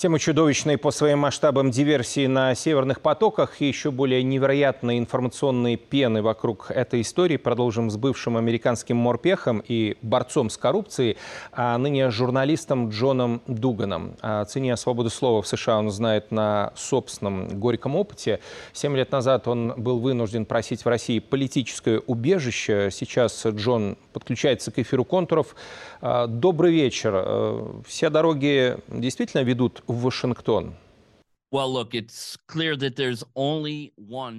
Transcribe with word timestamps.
Тема 0.00 0.18
чудовищной 0.18 0.78
по 0.78 0.92
своим 0.92 1.18
масштабам 1.18 1.70
диверсии 1.70 2.26
на 2.26 2.54
северных 2.54 3.02
потоках 3.02 3.60
и 3.60 3.66
еще 3.66 3.90
более 3.90 4.22
невероятной 4.22 4.98
информационной 4.98 5.76
пены 5.76 6.22
вокруг 6.22 6.70
этой 6.70 7.02
истории 7.02 7.36
продолжим 7.36 7.90
с 7.90 7.98
бывшим 7.98 8.38
американским 8.38 8.96
морпехом 8.96 9.62
и 9.68 9.98
борцом 10.00 10.48
с 10.48 10.56
коррупцией, 10.56 11.18
а 11.52 11.76
ныне 11.76 12.10
журналистом 12.10 12.88
Джоном 12.88 13.42
Дуганом. 13.46 14.16
О 14.22 14.42
цене 14.46 14.74
свободы 14.78 15.10
слова 15.10 15.42
в 15.42 15.46
США 15.46 15.76
он 15.76 15.90
знает 15.90 16.30
на 16.30 16.72
собственном 16.76 17.60
горьком 17.60 17.94
опыте. 17.94 18.40
Семь 18.72 18.96
лет 18.96 19.12
назад 19.12 19.48
он 19.48 19.74
был 19.76 19.98
вынужден 19.98 20.46
просить 20.46 20.82
в 20.82 20.88
России 20.88 21.18
политическое 21.18 21.98
убежище. 22.06 22.88
Сейчас 22.90 23.44
Джон 23.44 23.98
подключается 24.14 24.70
к 24.70 24.78
эфиру 24.78 25.04
контуров. 25.04 25.54
Добрый 26.00 26.72
вечер. 26.72 27.82
Все 27.86 28.08
дороги 28.08 28.78
действительно 28.88 29.42
ведут 29.42 29.82
в 29.90 30.02
Вашингтон? 30.02 30.74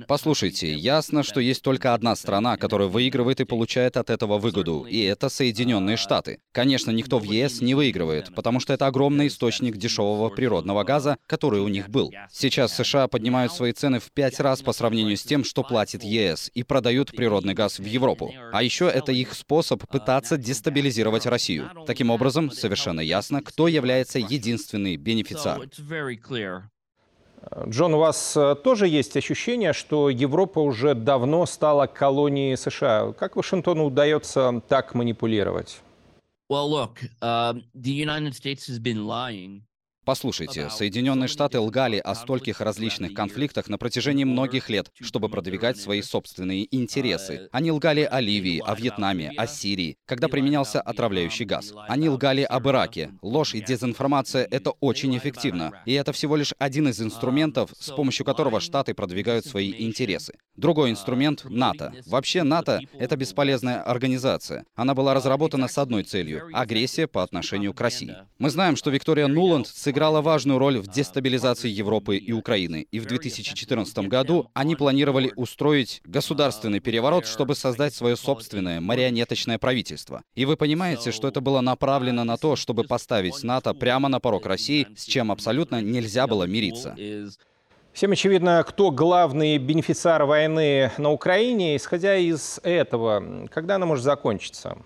Послушайте, 0.08 0.74
ясно, 0.74 1.24
что 1.24 1.42
есть 1.42 1.62
только 1.62 1.94
одна 1.94 2.16
страна, 2.16 2.56
которая 2.56 2.88
выигрывает 2.88 3.42
и 3.42 3.46
получает 3.46 3.98
от 3.98 4.10
этого 4.10 4.38
выгоду, 4.38 4.86
и 4.90 5.02
это 5.02 5.28
Соединенные 5.28 5.98
Штаты. 5.98 6.40
Конечно, 6.54 6.90
никто 6.92 7.20
в 7.20 7.24
ЕС 7.24 7.60
не 7.60 7.76
выигрывает, 7.76 8.34
потому 8.34 8.62
что 8.62 8.72
это 8.72 8.88
огромный 8.88 9.28
источник 9.28 9.76
дешевого 9.76 10.30
природного 10.30 10.86
газа, 10.86 11.18
который 11.28 11.60
у 11.60 11.68
них 11.68 11.90
был. 11.90 12.14
Сейчас 12.32 12.74
США 12.74 13.10
поднимают 13.10 13.52
свои 13.52 13.74
цены 13.74 14.00
в 14.00 14.10
пять 14.14 14.40
раз 14.40 14.62
по 14.62 14.72
сравнению 14.72 15.18
с 15.18 15.24
тем, 15.24 15.44
что 15.44 15.64
платит 15.64 16.04
ЕС, 16.04 16.50
и 16.54 16.64
продают 16.64 17.12
природный 17.12 17.54
газ 17.54 17.80
в 17.80 17.86
Европу. 17.86 18.34
А 18.54 18.64
еще 18.64 18.86
это 18.86 19.12
их 19.12 19.34
способ 19.34 19.86
пытаться 19.90 20.38
дестабилизировать 20.38 21.26
Россию. 21.26 21.70
Таким 21.86 22.10
образом, 22.10 22.52
совершенно 22.52 23.02
ясно, 23.02 23.42
кто 23.42 23.68
является 23.68 24.18
единственный 24.18 24.96
бенефициар. 24.96 25.68
Джон, 27.68 27.94
у 27.96 27.98
вас 27.98 28.38
э, 28.38 28.56
тоже 28.56 28.88
есть 28.88 29.18
ощущение, 29.18 29.74
что 29.74 30.10
Европа 30.10 30.60
уже 30.60 30.94
давно 30.94 31.46
стала 31.46 31.88
колонией 31.88 32.56
США. 32.56 33.14
Как 33.14 33.36
Вашингтону 33.36 33.86
удается 33.86 34.62
так 34.68 34.94
манипулировать? 34.94 35.82
Well, 36.50 36.70
look, 36.70 37.02
uh, 37.22 37.54
the 37.74 37.92
United 37.92 38.36
States 38.36 38.68
has 38.68 38.78
been 38.78 39.08
lying 39.08 39.64
Послушайте, 40.04 40.68
Соединенные 40.72 41.28
Штаты 41.28 41.60
лгали 41.60 41.98
о 41.98 42.16
стольких 42.16 42.60
различных 42.60 43.14
конфликтах 43.14 43.70
на 43.70 43.78
протяжении 43.78 44.24
многих 44.24 44.68
лет, 44.68 44.92
чтобы 45.00 45.30
продвигать 45.30 45.78
свои 45.78 46.02
собственные 46.02 46.68
интересы. 46.76 47.50
Они 47.52 47.72
лгали 47.72 48.02
о 48.02 48.20
Ливии, 48.20 48.64
о 48.66 48.74
Вьетнаме, 48.74 49.32
о 49.38 49.46
Сирии, 49.46 49.98
когда 50.08 50.28
применялся 50.28 50.82
отравляющий 50.82 51.46
газ. 51.46 51.72
Они 51.88 52.10
лгали 52.10 52.42
об 52.42 52.68
Ираке. 52.68 53.12
Ложь 53.22 53.54
и 53.54 53.62
дезинформация— 53.62 54.48
это 54.52 54.72
очень 54.80 55.16
эффективно. 55.16 55.84
И 55.86 55.94
это 55.94 56.14
всего 56.14 56.36
лишь 56.36 56.56
один 56.58 56.88
из 56.88 57.00
инструментов, 57.00 57.70
с 57.78 57.92
помощью 57.92 58.26
которого 58.26 58.60
Штаты 58.60 58.96
продвигают 58.96 59.46
свои 59.46 59.72
интересы. 59.86 60.34
Другой 60.56 60.90
инструмент— 60.90 61.44
НАТО. 61.46 61.94
Вообще 62.08 62.42
НАТО— 62.42 62.82
это 62.98 63.16
бесполезная 63.18 63.84
организация. 63.84 64.66
Она 64.74 64.96
была 64.96 65.14
разработана 65.14 65.68
с 65.68 65.78
одной 65.78 66.04
целью— 66.04 66.50
агрессия 66.54 67.06
по 67.06 67.22
отношению 67.22 67.76
к 67.76 67.82
России. 67.82 68.16
Мы 68.40 68.50
знаем, 68.50 68.76
что 68.76 68.90
Виктория 68.90 69.28
Нуланд 69.28 69.68
сыграла 69.92 70.22
важную 70.22 70.58
роль 70.58 70.78
в 70.78 70.88
дестабилизации 70.88 71.68
Европы 71.68 72.16
и 72.16 72.32
Украины, 72.32 72.88
и 72.92 73.00
в 73.02 73.06
2014 73.06 74.08
году 74.08 74.50
они 74.54 74.78
планировали 74.78 75.34
устроить 75.36 76.02
государственный 76.06 76.80
переворот, 76.80 77.26
чтобы 77.26 77.56
создать 77.56 77.94
свое 77.94 78.16
собственное 78.16 78.80
марионеточное 78.80 79.60
правительство. 79.60 80.24
И 80.34 80.46
вы 80.46 80.56
понимаете, 80.56 81.12
что 81.12 81.28
это 81.28 81.42
было 81.42 81.60
направлено 81.60 82.24
на 82.24 82.38
то, 82.38 82.56
чтобы 82.56 82.86
поставить 82.86 83.44
НАТО 83.44 83.74
прямо 83.74 84.08
на 84.08 84.22
порог 84.22 84.46
России, 84.46 84.88
с 84.96 85.04
чем 85.04 85.30
абсолютно 85.30 85.82
нельзя 85.82 86.26
было 86.26 86.46
мириться. 86.46 86.96
Всем 87.92 88.14
очевидно, 88.14 88.64
кто 88.66 88.92
главный 88.92 89.58
бенефициар 89.58 90.24
войны 90.24 90.90
на 90.98 91.12
Украине. 91.12 91.76
Исходя 91.76 92.16
из 92.16 92.62
этого, 92.64 93.50
когда 93.52 93.76
она 93.76 93.86
может 93.86 94.06
закончиться? 94.06 94.78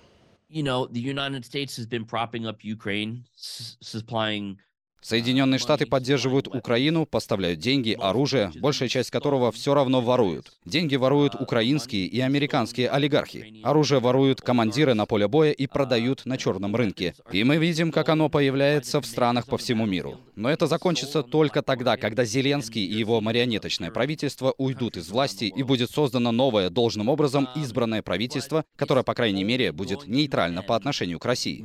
You 0.49 0.63
know, 0.63 0.87
the 0.87 0.99
United 0.99 1.43
States 1.45 1.75
has 1.77 1.85
been 1.85 2.05
propping 2.05 2.47
up 2.47 2.63
Ukraine, 2.63 3.25
supplying 3.35 4.57
Соединенные 5.05 5.59
Штаты 5.59 5.85
поддерживают 5.85 6.47
Украину, 6.47 7.05
поставляют 7.05 7.59
деньги, 7.59 7.95
оружие, 8.01 8.51
большая 8.55 8.89
часть 8.89 9.11
которого 9.11 9.51
все 9.51 9.75
равно 9.75 10.01
воруют. 10.01 10.51
Деньги 10.65 10.95
воруют 10.95 11.35
украинские 11.35 12.07
и 12.07 12.19
американские 12.21 12.89
олигархи. 12.89 13.61
Оружие 13.61 13.99
воруют 13.99 14.41
командиры 14.41 14.95
на 14.95 15.05
поле 15.05 15.27
боя 15.27 15.51
и 15.51 15.67
продают 15.67 16.25
на 16.25 16.39
черном 16.39 16.75
рынке. 16.75 17.13
И 17.31 17.43
мы 17.43 17.57
видим, 17.57 17.91
как 17.91 18.09
оно 18.09 18.29
появляется 18.29 18.99
в 18.99 19.05
странах 19.05 19.45
по 19.45 19.59
всему 19.59 19.85
миру. 19.85 20.19
Но 20.35 20.49
это 20.49 20.65
закончится 20.65 21.21
только 21.21 21.61
тогда, 21.61 21.97
когда 21.97 22.25
Зеленский 22.25 22.83
и 22.83 22.97
его 22.97 23.21
марионеточное 23.21 23.91
правительство 23.91 24.55
уйдут 24.57 24.97
из 24.97 25.11
власти 25.11 25.45
и 25.45 25.61
будет 25.61 25.91
создано 25.91 26.31
новое, 26.31 26.71
должным 26.71 27.09
образом 27.09 27.47
избранное 27.55 28.01
правительство, 28.01 28.65
которое, 28.75 29.03
по 29.03 29.13
крайней 29.13 29.43
мере, 29.43 29.71
будет 29.71 30.07
нейтрально 30.07 30.63
по 30.63 30.75
отношению 30.75 31.19
к 31.19 31.25
России. 31.25 31.63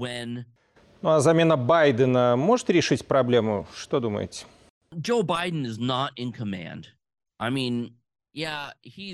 Ну 1.03 1.11
а 1.11 1.21
замена 1.21 1.57
Байдена 1.57 2.37
может 2.37 2.69
решить 2.69 3.07
проблему? 3.07 3.67
Что 3.75 4.01
думаете? 4.01 4.45
Джо 4.95 5.23
Байден 5.23 5.65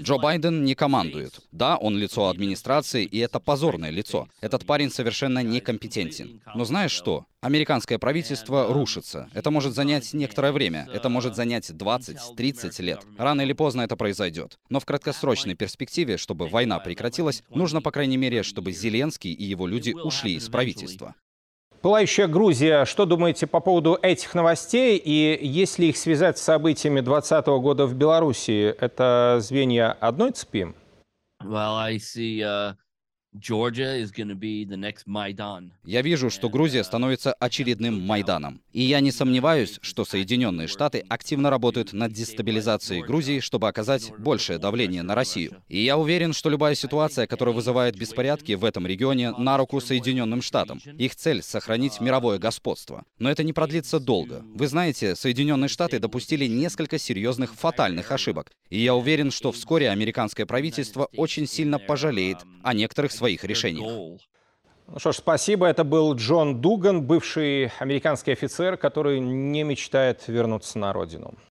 Джо 0.02 0.18
Байден 0.18 0.64
не 0.64 0.74
командует. 0.74 1.40
Да, 1.52 1.76
он 1.76 1.96
лицо 1.96 2.28
администрации, 2.28 3.04
и 3.04 3.18
это 3.18 3.38
позорное 3.38 3.90
лицо. 3.90 4.28
Этот 4.40 4.66
парень 4.66 4.90
совершенно 4.90 5.42
некомпетентен. 5.44 6.42
Но 6.54 6.64
знаешь 6.64 6.90
что? 6.90 7.24
Американское 7.40 7.98
правительство 7.98 8.66
рушится. 8.74 9.30
Это 9.32 9.52
может 9.52 9.74
занять 9.74 10.12
некоторое 10.12 10.50
время. 10.52 10.88
Это 10.92 11.08
может 11.08 11.36
занять 11.36 11.70
20-30 11.70 12.82
лет. 12.82 13.06
Рано 13.16 13.42
или 13.42 13.52
поздно 13.52 13.82
это 13.82 13.96
произойдет. 13.96 14.58
Но 14.68 14.80
в 14.80 14.84
краткосрочной 14.84 15.54
перспективе, 15.54 16.16
чтобы 16.16 16.48
война 16.48 16.80
прекратилась, 16.80 17.44
нужно, 17.48 17.80
по 17.80 17.92
крайней 17.92 18.16
мере, 18.16 18.42
чтобы 18.42 18.72
Зеленский 18.72 19.32
и 19.32 19.44
его 19.44 19.68
люди 19.68 19.92
ушли 19.92 20.34
из 20.34 20.48
правительства. 20.48 21.14
Пылающая 21.82 22.26
Грузия. 22.26 22.84
Что 22.84 23.04
думаете 23.04 23.46
по 23.46 23.60
поводу 23.60 23.98
этих 24.00 24.34
новостей? 24.34 24.96
И 24.96 25.38
если 25.46 25.86
их 25.86 25.96
связать 25.96 26.38
с 26.38 26.42
событиями 26.42 27.00
2020 27.00 27.46
года 27.46 27.86
в 27.86 27.94
Беларуси, 27.94 28.74
это 28.78 29.38
звенья 29.40 29.92
одной 29.92 30.32
цепи? 30.32 30.74
Well, 31.42 31.76
I 31.76 31.96
see, 31.98 32.40
uh... 32.40 32.74
Я 35.84 36.02
вижу, 36.02 36.30
что 36.30 36.48
Грузия 36.48 36.82
становится 36.84 37.32
очередным 37.34 38.00
Майданом. 38.00 38.60
И 38.72 38.82
я 38.82 39.00
не 39.00 39.10
сомневаюсь, 39.10 39.78
что 39.82 40.04
Соединенные 40.04 40.68
Штаты 40.68 41.04
активно 41.08 41.50
работают 41.50 41.92
над 41.92 42.12
дестабилизацией 42.12 43.02
Грузии, 43.02 43.40
чтобы 43.40 43.68
оказать 43.68 44.12
большее 44.18 44.58
давление 44.58 45.02
на 45.02 45.14
Россию. 45.14 45.62
И 45.68 45.80
я 45.80 45.96
уверен, 45.96 46.32
что 46.32 46.50
любая 46.50 46.74
ситуация, 46.74 47.26
которая 47.26 47.54
вызывает 47.54 47.96
беспорядки 47.96 48.52
в 48.52 48.64
этом 48.64 48.86
регионе, 48.86 49.32
на 49.32 49.56
руку 49.56 49.80
Соединенным 49.80 50.42
Штатам. 50.42 50.80
Их 50.98 51.14
цель— 51.14 51.42
сохранить 51.44 52.00
мировое 52.00 52.38
господство. 52.38 53.04
Но 53.18 53.30
это 53.30 53.44
не 53.44 53.52
продлится 53.52 54.00
долго. 54.00 54.44
Вы 54.54 54.66
знаете, 54.66 55.14
Соединенные 55.14 55.68
Штаты 55.68 55.98
допустили 55.98 56.46
несколько 56.46 56.98
серьезных 56.98 57.54
фатальных 57.54 58.12
ошибок. 58.12 58.50
И 58.70 58.82
я 58.82 58.94
уверен, 58.94 59.30
что 59.30 59.52
вскоре 59.52 59.90
американское 59.90 60.46
правительство 60.46 61.08
очень 61.16 61.46
сильно 61.46 61.78
пожалеет 61.78 62.38
о 62.62 62.74
некоторых 62.74 63.12
своих 63.12 63.25
своих 63.26 63.44
решениях. 63.44 64.20
Ну 64.88 64.98
что 64.98 65.10
ж, 65.10 65.16
спасибо. 65.16 65.66
Это 65.66 65.82
был 65.82 66.14
Джон 66.14 66.60
Дуган, 66.60 67.02
бывший 67.02 67.72
американский 67.80 68.32
офицер, 68.32 68.76
который 68.76 69.18
не 69.18 69.64
мечтает 69.64 70.28
вернуться 70.28 70.78
на 70.78 70.92
родину. 70.92 71.34